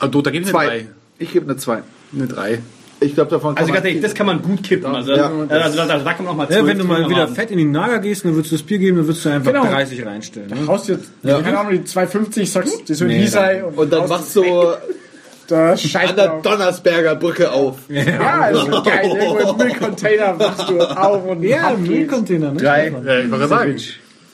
Du, 0.00 0.22
da 0.22 0.30
gebe 0.30 0.42
ich 0.44 0.48
eine 0.48 0.52
Zwei. 0.52 0.66
drei. 0.66 0.86
Ich 1.18 1.32
gebe 1.32 1.46
eine 1.50 1.56
Zwei. 1.56 1.82
Eine 2.14 2.26
drei. 2.26 2.58
Ich 2.98 3.14
glaube, 3.14 3.30
davon 3.30 3.54
kann 3.54 3.62
Also 3.62 3.74
ganz 3.74 3.84
man 3.84 3.88
ehrlich, 3.88 4.02
das 4.02 4.14
kann 4.14 4.24
man 4.26 4.40
gut 4.40 4.62
kippen. 4.62 4.86
Also, 4.94 5.12
Ja. 5.14 5.30
also, 5.50 5.80
also, 5.82 6.04
da 6.04 6.12
kann 6.14 6.24
man 6.24 6.28
auch 6.32 6.36
mal 6.36 6.50
Ja, 6.50 6.64
wenn 6.66 6.78
du 6.78 6.84
mal 6.84 7.06
wieder 7.10 7.24
Abend. 7.24 7.36
fett 7.36 7.50
in 7.50 7.58
die 7.58 7.64
Nager 7.64 7.98
gehst, 7.98 8.24
dann 8.24 8.34
würdest 8.34 8.52
du 8.52 8.56
das 8.56 8.62
Bier 8.64 8.78
geben, 8.78 8.96
dann 8.96 9.06
würdest 9.06 9.24
du 9.24 9.28
einfach 9.28 9.52
Genau. 9.52 9.64
30 9.66 10.06
reinstellen. 10.06 10.48
Ne? 10.48 10.66
Haust 10.66 10.88
jetzt, 10.88 11.10
keine 11.22 11.58
Ahnung, 11.58 11.72
die 11.72 11.84
250, 11.84 12.50
sagst, 12.50 12.88
die 12.88 12.94
soll 12.94 13.08
Nee, 13.08 13.18
nie 13.20 13.26
sein. 13.26 13.64
Und 13.64 13.92
dann 13.92 14.08
machst 14.08 14.34
du 14.34 14.42
weg. 14.42 14.78
da 15.48 15.76
Scheiß 15.76 16.10
an 16.10 16.16
der 16.16 16.26
drauf. 16.28 16.42
Donnersberger 16.42 17.16
Brücke 17.16 17.52
auf. 17.52 17.76
Ja, 17.90 18.50
das 18.50 18.62
ist 18.64 18.84
geil. 18.84 19.00
Irgendwo 19.04 19.50
im 19.50 19.56
Müllcontainer 19.58 20.32
machst 20.34 20.68
du 20.70 20.80
auf 20.80 21.24
und 21.26 21.42
Ja. 21.42 21.74
Müllcontainer, 21.76 22.52
ne? 22.52 22.60
Drei. 22.60 22.92
Ja, 23.04 23.18
ich 23.18 23.30
wollte 23.30 23.48
sagen. 23.48 23.76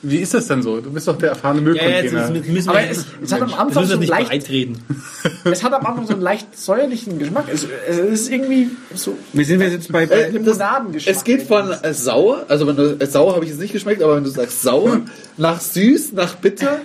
Wie 0.05 0.17
ist 0.17 0.33
das 0.33 0.47
denn 0.47 0.61
so? 0.61 0.81
Du 0.81 0.91
bist 0.91 1.07
doch 1.07 1.17
der 1.17 1.29
erfahrene 1.29 1.61
Ja, 1.75 1.87
jetzt 1.89 2.11
Müllcontainer. 2.11 2.29
müssen 2.39 2.53
müssen 2.53 2.69
Aber 2.69 2.81
es, 2.87 3.05
es 3.23 3.31
hat 3.31 3.41
am 3.41 3.53
Anfang 3.53 3.85
so 3.85 3.95
nicht 3.95 4.09
leicht, 4.09 4.49
es 5.45 5.63
hat 5.63 5.73
am 5.73 5.85
Anfang 5.85 6.05
so 6.05 6.13
einen 6.13 6.21
leicht 6.21 6.57
säuerlichen 6.59 7.19
Geschmack. 7.19 7.45
Es, 7.51 7.65
es 7.87 7.97
ist 7.97 8.31
irgendwie 8.31 8.69
so 8.93 9.17
Wir 9.31 9.45
sind 9.45 9.61
jetzt 9.61 9.91
bei, 9.91 10.03
Äh, 10.03 10.07
bei 10.07 10.27
Limonadengeschmack. 10.29 11.15
es 11.15 11.23
geht 11.23 11.43
von 11.43 11.71
äh, 11.71 11.93
sauer, 11.93 12.45
also 12.49 12.67
wenn 12.67 12.75
du 12.75 12.97
äh, 12.99 13.05
sauer 13.07 13.33
habe 13.35 13.45
ich 13.45 13.51
jetzt 13.51 13.61
nicht 13.61 13.71
geschmeckt, 13.73 14.03
aber 14.03 14.17
wenn 14.17 14.23
du 14.25 14.29
sagst 14.29 14.61
sauer, 14.61 15.01
nach 15.37 15.61
süß, 15.61 16.11
nach 16.13 16.35
bitter, 16.35 16.81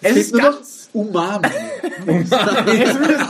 Es 0.00 0.12
fehlt 0.12 0.24
ist 0.26 0.32
nur 0.32 0.42
noch 0.42 0.58
ganz- 0.92 0.94
Umami. 0.94 1.46
es, 2.66 2.90
ist, 2.90 3.28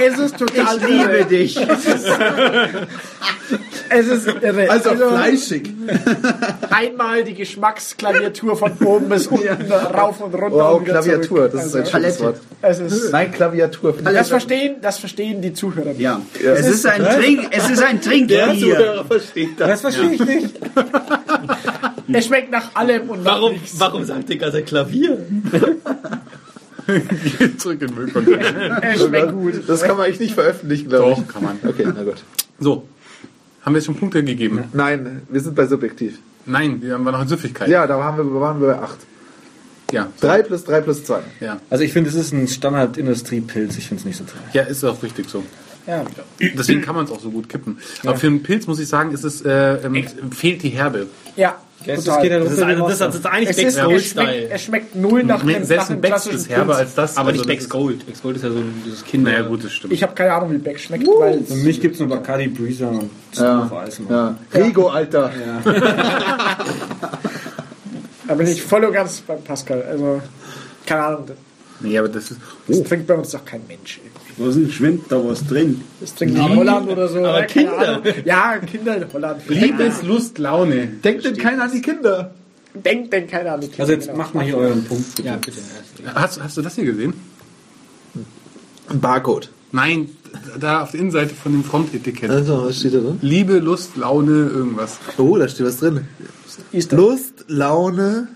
es 0.00 0.18
ist 0.18 0.38
total 0.38 0.76
Ich 0.78 0.88
liebe 0.88 1.24
dich. 1.26 1.56
Es 3.90 4.06
ist 4.08 4.26
irre. 4.26 4.70
Also, 4.70 4.90
fleischig. 4.96 5.70
einmal 6.70 7.22
die 7.22 7.34
Geschmacksklaviatur 7.34 8.56
von 8.56 8.72
oben 8.84 9.08
bis 9.08 9.26
unten 9.26 9.70
rauf 9.70 10.20
und 10.20 10.34
runter. 10.34 10.50
Wow, 10.56 10.76
und 10.78 10.86
wieder 10.86 10.92
Klaviatur, 11.02 11.26
zurück. 11.50 11.52
das 11.52 11.66
ist 11.66 11.74
Also, 11.76 11.78
ein 11.78 11.86
schönes 12.02 12.16
Palette. 12.18 12.24
Wort. 12.24 12.40
Es 12.62 12.78
ist, 12.80 13.12
Nein, 13.12 13.32
Klaviatur. 13.32 13.94
das, 14.02 14.28
verstehen, 14.28 14.76
das 14.80 14.98
verstehen 14.98 15.42
die 15.42 15.52
Zuhörer. 15.52 15.88
nicht. 15.90 16.00
Ja. 16.00 16.20
Es 16.42 16.66
ist 16.66 16.86
ein 16.86 17.04
Trink, 17.04 17.46
es 17.50 17.70
ist 17.70 17.82
ein 17.82 18.00
Trinkbier. 18.00 19.04
versteht 19.06 19.60
das. 19.60 19.68
das 19.68 19.80
verstehe 19.82 20.12
ich 20.12 20.24
nicht. 20.24 20.54
Es 22.12 22.26
schmeckt 22.26 22.50
nach 22.50 22.74
allem 22.74 23.08
und 23.10 23.22
nach 23.22 23.32
Warum, 23.36 23.52
nichts. 23.52 23.74
warum 23.78 24.04
sagt 24.04 24.28
der 24.28 24.36
ganze 24.36 24.62
Klavier? 24.62 25.18
Zurück 27.58 27.80
in 27.80 27.88
den 27.88 27.94
Müllcontainer. 27.94 28.96
Schmeckt 28.96 29.32
gut. 29.32 29.62
Das 29.66 29.82
kann 29.82 29.96
man 29.96 30.06
eigentlich 30.06 30.20
nicht 30.20 30.34
veröffentlichen, 30.34 30.88
glaube 30.88 31.12
ich. 31.12 31.18
Doch, 31.18 31.28
kann 31.28 31.42
man. 31.42 31.58
Okay, 31.66 31.86
na 31.94 32.02
gut. 32.02 32.24
So. 32.58 32.86
Haben 33.62 33.74
wir 33.74 33.78
jetzt 33.78 33.86
schon 33.86 33.96
Punkte 33.96 34.22
gegeben? 34.22 34.64
Nein, 34.72 35.22
wir 35.28 35.40
sind 35.40 35.54
bei 35.54 35.66
subjektiv. 35.66 36.18
Nein, 36.46 36.82
wir 36.82 36.94
haben 36.94 37.04
noch 37.04 37.22
in 37.22 37.28
Süffigkeit. 37.28 37.68
Ja, 37.68 37.86
da 37.86 37.98
waren 37.98 38.16
wir, 38.18 38.40
waren 38.40 38.60
wir 38.60 38.68
bei 38.68 38.78
8. 38.78 38.98
Ja. 39.92 40.08
So. 40.16 40.26
3 40.26 40.42
plus 40.42 40.64
3 40.64 40.80
plus 40.82 41.04
2. 41.04 41.20
Ja. 41.40 41.60
Also 41.70 41.84
ich 41.84 41.92
finde, 41.92 42.10
es 42.10 42.16
ist 42.16 42.32
ein 42.32 42.48
Standard-Industriepilz. 42.48 43.78
Ich 43.78 43.88
finde 43.88 44.00
es 44.00 44.04
nicht 44.04 44.16
so 44.18 44.24
toll. 44.24 44.40
ja, 44.52 44.62
ist 44.62 44.84
auch 44.84 45.02
richtig 45.02 45.30
so. 45.30 45.42
Ja. 45.86 46.04
Deswegen 46.40 46.80
kann 46.80 46.94
man 46.94 47.04
es 47.04 47.10
auch 47.10 47.20
so 47.20 47.30
gut 47.30 47.48
kippen. 47.48 47.78
Aber 48.04 48.16
für 48.16 48.26
einen 48.26 48.42
Pilz 48.42 48.66
muss 48.66 48.78
ich 48.78 48.88
sagen, 48.88 49.12
ist 49.12 49.24
es, 49.24 49.42
äh, 49.42 49.76
ähm, 49.84 50.04
fehlt 50.32 50.62
die 50.62 50.70
Herbe. 50.70 51.08
ja, 51.36 51.58
Das 51.86 52.04
geht 52.22 52.30
ja 52.30 52.38
Das 52.38 52.52
ist, 52.52 52.62
also, 52.62 52.88
das, 52.88 52.98
das 52.98 53.14
ist 53.16 53.26
eigentlich 53.26 53.50
es, 53.50 53.56
Becks 53.56 53.74
ist, 53.74 53.82
Gold 53.82 53.96
es, 53.96 54.10
schmeckt, 54.10 54.52
es 54.52 54.62
schmeckt 54.62 54.96
null 54.96 55.22
nach 55.24 55.40
dem, 55.40 55.52
nach 55.52 55.64
Selbst 55.64 55.88
dem 55.90 55.96
ein 55.96 56.00
Becks 56.00 56.26
ist 56.26 56.48
herber 56.48 56.76
als 56.76 56.94
das. 56.94 57.16
Aber 57.18 57.28
Also 57.28 57.40
nicht 57.40 57.46
Becks 57.48 57.64
ist- 57.64 57.70
Gold. 57.70 58.06
Becks 58.06 58.22
Gold 58.22 58.36
ist 58.36 58.42
ja 58.42 58.50
so 58.50 58.56
ein, 58.58 58.82
dieses 58.86 59.04
Kinder. 59.04 59.30
Naja, 59.32 59.42
gut, 59.42 59.64
das 59.64 59.72
stimmt. 59.72 59.92
Ich 59.92 60.02
habe 60.02 60.14
keine 60.14 60.32
Ahnung, 60.32 60.50
wie 60.52 60.58
Beck 60.58 60.80
schmeckt, 60.80 61.06
weil 61.06 61.42
Für 61.42 61.54
mich 61.54 61.80
gibt 61.82 61.94
es 61.94 62.00
nur 62.00 62.08
Bacardi 62.08 62.48
Breezer 62.48 62.88
und 62.90 63.10
Ja. 63.36 63.70
Ja. 64.08 64.34
Rigo, 64.54 64.88
Alter. 64.88 65.30
da 68.26 68.34
bin 68.34 68.46
ich 68.46 68.62
voll 68.62 68.84
und 68.84 68.92
ganz 68.92 69.20
beim 69.20 69.42
Pascal. 69.42 69.82
Also, 69.82 70.22
keine 70.86 71.02
Ahnung, 71.02 71.26
nee, 71.80 71.98
aber 71.98 72.08
das 72.08 72.30
ist. 72.30 72.40
das 72.66 72.82
trinkt 72.82 73.06
bei 73.06 73.14
uns 73.14 73.30
doch 73.30 73.44
kein 73.44 73.62
Mensch. 73.66 74.00
Wo 74.36 74.50
sind, 74.50 74.72
schwimmt 74.72 75.10
da 75.10 75.24
was 75.24 75.46
drin? 75.46 75.82
Das 76.00 76.14
trinkt 76.14 76.36
in 76.36 76.56
Holland 76.56 76.88
oder 76.88 77.08
so. 77.08 77.18
aber 77.24 77.42
Kinder. 77.44 78.02
Ja, 78.24 78.58
Kinder 78.58 78.96
in 78.96 79.12
Holland. 79.12 79.42
Liebes, 79.48 80.02
Lust, 80.02 80.38
Laune. 80.38 80.86
Denkt 80.86 81.24
denn 81.24 81.36
keiner 81.36 81.64
an 81.64 81.72
die 81.72 81.82
Kinder? 81.82 82.34
Denkt 82.74 83.12
denn 83.12 83.28
keiner 83.28 83.52
an 83.52 83.60
die 83.60 83.68
Kinder. 83.68 83.82
Also 83.82 83.92
jetzt 83.92 84.06
genau. 84.06 84.18
macht 84.18 84.34
mal 84.34 84.44
hier 84.44 84.56
euren 84.56 84.84
Punkt. 84.84 85.14
Bitte. 85.14 85.28
Ja, 85.28 85.36
bitte. 85.36 85.58
Hast, 86.14 86.42
hast 86.42 86.56
du 86.56 86.62
das 86.62 86.74
hier 86.74 86.84
gesehen? 86.84 87.14
Ein 88.88 89.00
Barcode. 89.00 89.50
Nein, 89.70 90.10
da 90.58 90.82
auf 90.82 90.92
der 90.92 91.00
Innenseite 91.00 91.34
von 91.34 91.52
dem 91.52 91.64
Frontetikett. 91.64 92.30
Also, 92.30 92.64
was 92.64 92.78
steht 92.78 92.94
da 92.94 92.98
drin? 92.98 93.18
Liebe, 93.22 93.58
Lust, 93.58 93.96
Laune, 93.96 94.48
irgendwas. 94.48 94.98
Oh, 95.18 95.36
da 95.36 95.48
steht 95.48 95.66
was 95.66 95.78
drin. 95.78 96.06
Lust, 96.90 97.44
Laune, 97.48 98.28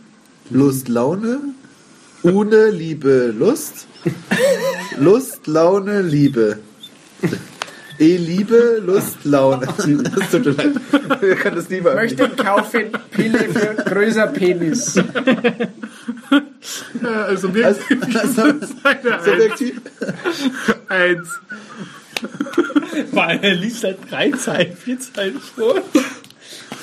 Lust, 0.50 0.88
Laune, 0.88 1.40
ohne 2.22 2.70
Liebe, 2.70 3.34
Lust, 3.36 3.86
Lust, 4.98 5.46
Laune, 5.46 6.02
Liebe. 6.02 6.58
E 7.98 8.16
Liebe, 8.16 8.80
Lust, 8.84 9.24
Laune. 9.24 9.66
Das 9.76 10.30
tut 10.30 10.44
mir 10.46 10.52
leid. 10.52 10.72
Wir 11.20 11.34
können 11.34 11.56
das 11.56 11.68
lieber 11.68 11.94
Möchte 11.94 12.28
kaufen 12.28 12.92
Pille 13.10 13.38
für 13.38 13.74
größer 13.74 14.28
Penis. 14.28 14.94
Also 17.02 17.54
wir 17.54 17.66
Also, 17.66 17.80
also, 18.20 18.42
subjektiv. 19.24 19.80
eins. 20.88 21.28
Weil 23.12 23.38
er 23.42 23.54
liest 23.54 23.84
halt 23.84 23.98
drei 24.10 24.30
Zeilen, 24.32 24.76
vier 24.76 24.98
Zeilen 24.98 25.40
vor. 25.40 25.80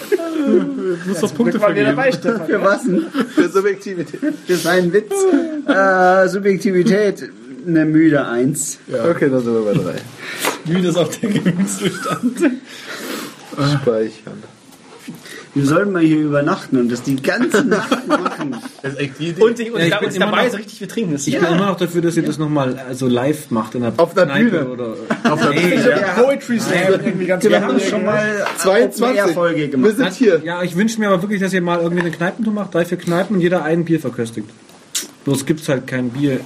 Du 0.10 0.98
musst 1.06 1.24
doch 1.24 1.34
Punkte 1.34 1.58
dir 1.58 1.86
dabei, 1.86 2.12
vergeben. 2.12 2.36
Stefan. 2.36 2.48
Für 2.48 2.62
was 2.62 2.84
denn? 2.84 3.06
Für 3.34 3.50
Subjektivität. 3.50 4.20
Für 4.46 4.56
seinen 4.56 4.94
Witz. 4.94 5.14
Äh, 5.68 6.28
Subjektivität, 6.28 7.30
eine 7.66 7.86
müde 7.86 8.26
Eins. 8.26 8.80
Okay, 8.88 9.30
dann 9.30 9.44
sind 9.44 9.54
wir 9.54 9.74
bei 9.74 9.74
drei. 9.74 9.96
Müde 10.66 10.90
ist 10.90 10.98
auch 10.98 11.10
der 11.10 11.30
Gemütszustand. 11.30 12.40
Speichern. 13.82 14.44
Wir 15.56 15.66
sollen 15.66 15.92
mal 15.94 16.02
hier 16.02 16.18
übernachten 16.20 16.78
und 16.78 16.92
das 16.92 17.02
die 17.04 17.16
ganze 17.16 17.64
Nacht 17.66 18.08
machen. 18.08 18.58
Das 18.84 18.94
ist 18.94 19.00
echt 19.00 19.14
die 19.20 19.30
Idee. 19.30 19.42
Und, 19.42 19.58
ich, 19.60 19.72
und 19.72 19.80
Ja, 19.80 19.86
ich 19.86 19.92
da 19.92 20.00
bin 20.00 20.08
uns 20.10 20.20
dabei 20.20 20.42
noch- 20.42 20.48
ist 20.48 20.58
richtig, 20.60 20.82
wir 20.82 20.88
trinken 20.90 21.14
das. 21.14 21.26
Ich 21.28 21.34
bin 21.40 21.46
immer 21.48 21.68
noch 21.68 21.78
dafür, 21.78 22.02
dass 22.02 22.18
ihr 22.18 22.24
das 22.24 22.38
nochmal 22.38 22.78
also 22.88 23.08
live 23.08 23.50
macht 23.52 23.74
in 23.76 23.82
der 23.82 23.94
Auf 23.98 24.14
der 24.14 24.26
Kneipe 24.26 24.50
Bühne. 24.50 24.68
Oder, 24.68 24.94
auf 25.32 25.42
der 25.42 25.50
Bühne. 25.60 25.96
hab 26.08 26.16
Poetry 26.24 26.60
Slam 26.60 27.20
Wir 27.50 27.62
haben 27.62 27.80
schon 27.80 28.04
mal 28.06 28.46
22. 28.58 29.34
Folge 29.34 29.58
Wir 29.62 29.68
gemacht. 29.70 29.96
sind 29.96 30.14
hier. 30.14 30.42
ja, 30.44 30.62
ich 30.62 30.76
wünsche 30.76 31.00
mir 31.00 31.08
aber 31.08 31.22
wirklich, 31.22 31.40
dass 31.42 31.54
ihr 31.54 31.62
mal 31.62 31.80
irgendwie 31.80 32.02
eine 32.02 32.12
Kneipentour 32.12 32.54
macht, 32.54 32.74
drei, 32.74 32.84
vier 32.86 32.98
Kneipen 32.98 33.38
und 33.38 33.42
jeder 33.42 33.64
ein 33.64 33.86
Bier 33.86 34.00
verköstigt. 34.00 34.50
Bloß 35.24 35.46
gibt 35.46 35.62
es 35.62 35.70
halt 35.70 35.88
kein 35.88 36.10
Bier, 36.10 36.42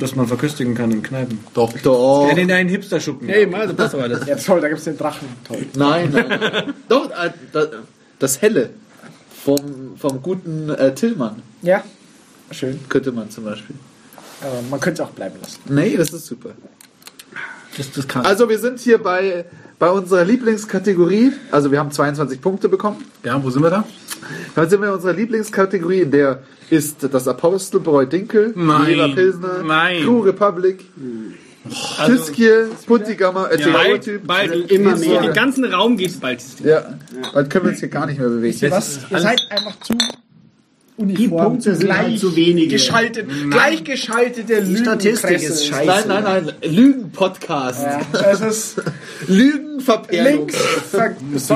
das 0.00 0.16
man 0.16 0.26
verköstigen 0.26 0.74
kann 0.74 0.90
in 0.90 1.02
Kneipen. 1.04 1.38
Doch. 1.54 1.72
Doch. 1.84 2.28
Ja, 2.30 2.36
in 2.36 2.50
einen 2.50 2.68
Hipster-Schuppen. 2.68 3.28
Hey, 3.28 3.46
mal, 3.46 3.66
das 3.68 3.76
passt 3.76 3.94
aber 3.94 4.08
das. 4.08 4.26
Ja, 4.26 4.34
toll, 4.34 4.60
da 4.60 4.68
gibt's 4.68 4.84
den 4.84 4.98
Drachen. 4.98 5.28
Toll. 5.46 5.64
Nein, 5.76 6.10
nein, 6.12 6.26
nein. 6.28 6.74
Doch, 6.88 7.10
äh, 7.10 7.30
das, 8.24 8.42
Helle. 8.42 8.70
Vom, 9.44 9.96
vom 9.98 10.22
guten 10.22 10.70
äh, 10.70 10.94
Tillmann 10.94 11.42
Ja, 11.60 11.84
schön. 12.50 12.80
könnte 12.88 13.12
man 13.12 13.30
zum 13.30 13.44
Beispiel. 13.44 13.76
Aber 14.40 14.62
man 14.70 14.80
könnte 14.80 15.02
es 15.02 15.08
auch 15.08 15.12
bleiben 15.12 15.36
lassen. 15.40 15.60
Nee, 15.68 15.96
das 15.96 16.12
ist 16.12 16.26
super. 16.26 16.50
Das, 17.76 17.90
das 17.92 18.08
kann. 18.08 18.24
Also 18.24 18.48
wir 18.48 18.58
sind 18.58 18.80
hier 18.80 18.98
bei, 19.02 19.44
bei 19.78 19.90
unserer 19.90 20.24
Lieblingskategorie. 20.24 21.32
Also 21.50 21.70
wir 21.70 21.78
haben 21.78 21.90
22 21.90 22.40
Punkte 22.40 22.68
bekommen. 22.68 23.04
Ja, 23.22 23.42
wo 23.42 23.50
sind 23.50 23.62
wir 23.62 23.70
da? 23.70 23.84
Dann 24.54 24.70
sind 24.70 24.80
wir 24.80 24.88
in 24.88 24.94
unserer 24.94 25.12
Lieblingskategorie, 25.12 26.00
in 26.00 26.10
der 26.10 26.42
ist 26.70 27.06
das 27.12 27.28
Apostelbräu 27.28 28.06
Dinkel, 28.06 28.52
Nein. 28.56 29.14
Pilsner, 29.14 29.62
Nein. 29.62 30.02
Crew 30.02 30.20
Republic, 30.20 30.86
also, 31.98 32.12
Tüskje, 32.16 32.68
Puntigammer, 32.86 33.50
äh, 33.50 33.58
bald, 33.72 34.04
Typ. 34.04 34.26
bald, 34.26 34.70
Immer 34.70 34.96
mehr. 34.96 35.22
Den 35.22 35.32
ganzen 35.32 35.64
Raum 35.64 35.96
geht 35.96 36.20
bald. 36.20 36.40
Ding. 36.58 36.66
Ja, 36.68 36.98
dann 37.32 37.48
können 37.48 37.64
wir 37.64 37.70
uns 37.70 37.80
hier 37.80 37.88
gar 37.88 38.06
nicht 38.06 38.18
mehr 38.18 38.28
bewegen. 38.28 38.70
Was? 38.70 38.98
Ihr 39.10 39.20
seid 39.20 39.40
einfach 39.50 39.78
zu 39.80 39.94
Die 40.96 41.02
uniform, 41.02 41.44
Punkte 41.44 41.74
sind 41.74 41.96
halt 41.96 42.18
zu 42.20 42.36
wenige. 42.36 42.68
geschaltet, 42.68 43.26
gleichgeschaltete 43.50 44.62
Die 44.62 44.76
Statistik 44.76 45.42
ist 45.42 45.66
scheiße. 45.66 45.86
Nein, 45.86 46.04
nein, 46.22 46.44
nein, 46.44 46.52
Lügen-Podcast. 46.70 47.82
Ja, 47.82 48.00
das 48.12 48.40
ist 48.40 48.76
verseuchte 49.26 50.46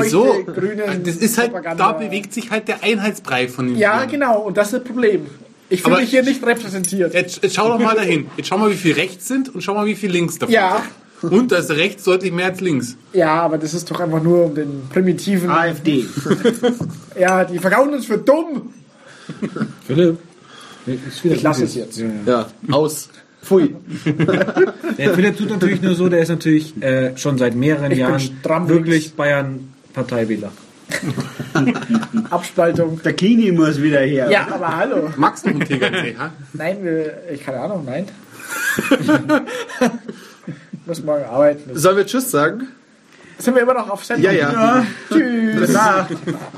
Wieso? 0.04 0.44
grüne 0.46 1.00
Das 1.04 1.16
ist 1.16 1.38
halt, 1.38 1.50
Propaganda. 1.50 1.92
da 1.92 1.98
bewegt 1.98 2.32
sich 2.32 2.50
halt 2.50 2.68
der 2.68 2.82
Einheitsbrei 2.82 3.48
von 3.48 3.66
den 3.68 3.76
Ja, 3.76 3.96
Bierern. 3.96 4.10
genau, 4.10 4.38
und 4.40 4.56
das 4.56 4.68
ist 4.68 4.74
das 4.80 4.84
Problem. 4.84 5.26
Ich 5.70 5.82
fühle 5.82 6.00
mich 6.00 6.10
hier 6.10 6.22
nicht 6.22 6.44
repräsentiert. 6.44 7.12
Jetzt, 7.14 7.42
jetzt 7.42 7.54
schau 7.54 7.68
doch 7.68 7.78
mal 7.78 7.94
dahin. 7.96 8.26
Jetzt 8.36 8.46
schau 8.48 8.58
mal, 8.58 8.70
wie 8.70 8.76
viel 8.76 8.94
rechts 8.94 9.28
sind 9.28 9.54
und 9.54 9.62
schau 9.62 9.74
mal, 9.74 9.86
wie 9.86 9.94
viel 9.94 10.10
links 10.10 10.38
davon 10.38 10.54
Ja. 10.54 10.82
sind. 11.20 11.32
Und 11.32 11.50
da 11.52 11.56
ist 11.56 11.70
rechts 11.70 12.04
deutlich 12.04 12.32
mehr 12.32 12.46
als 12.46 12.60
links. 12.60 12.96
Ja, 13.12 13.42
aber 13.42 13.58
das 13.58 13.74
ist 13.74 13.90
doch 13.90 13.98
einfach 13.98 14.22
nur 14.22 14.44
um 14.46 14.54
den 14.54 14.82
primitiven. 14.88 15.50
AfD. 15.50 16.04
Ja, 17.18 17.44
die 17.44 17.58
verkaufen 17.58 17.92
uns 17.94 18.06
für 18.06 18.18
dumm. 18.18 18.72
Philipp. 19.86 20.18
Ich 21.24 21.42
lasse 21.42 21.64
es 21.64 21.74
jetzt. 21.74 22.00
Ja, 22.24 22.46
aus. 22.70 23.08
Pfui. 23.42 23.74
Der 24.98 25.14
Philipp 25.14 25.36
tut 25.36 25.50
natürlich 25.50 25.82
nur 25.82 25.94
so, 25.94 26.08
der 26.08 26.20
ist 26.20 26.28
natürlich 26.28 26.80
äh, 26.82 27.16
schon 27.16 27.38
seit 27.38 27.54
mehreren 27.56 27.90
Ich 27.92 27.98
Jahren 27.98 28.68
wirklich. 28.68 29.14
Bayern-Parteiwähler. 29.14 30.50
Abspaltung. 32.30 33.00
Der 33.02 33.12
Kini 33.14 33.52
muss 33.52 33.80
wieder 33.80 34.00
her. 34.00 34.30
Ja, 34.30 34.48
aber 34.50 34.76
hallo. 34.76 35.10
Magst 35.16 35.44
du 35.46 35.50
einen 35.50 35.60
Tegernsee, 35.60 36.16
ha? 36.18 36.32
Nein, 36.52 36.84
wir, 36.84 37.22
ich 37.32 37.44
keine 37.44 37.60
Ahnung, 37.60 37.84
nein. 37.84 38.06
Muss 40.86 41.02
morgen 41.02 41.24
arbeiten. 41.24 41.70
Sollen 41.74 41.98
wir 41.98 42.06
Tschüss 42.06 42.30
sagen? 42.30 42.68
Sind 43.38 43.54
wir 43.54 43.62
immer 43.62 43.74
noch 43.74 43.90
auf 43.90 44.04
Sendung? 44.04 44.24
Ja, 44.24 44.32
ja. 44.32 44.86
Tschüss. 45.10 45.76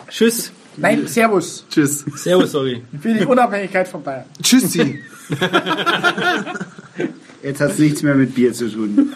Tschüss. 0.08 0.52
Nein, 0.76 1.06
Servus. 1.08 1.64
Tschüss. 1.68 2.04
Servus, 2.14 2.52
sorry. 2.52 2.82
Für 3.00 3.12
die 3.12 3.24
Unabhängigkeit 3.24 3.88
von 3.88 4.02
Bayern. 4.02 4.24
Tschüssi. 4.40 5.00
Jetzt 7.42 7.60
hat 7.60 7.72
es 7.72 7.78
nichts 7.78 8.02
mehr 8.02 8.14
mit 8.14 8.34
Bier 8.34 8.52
zu 8.52 8.68
tun. 8.70 9.14